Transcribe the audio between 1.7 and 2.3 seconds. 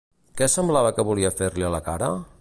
la cara?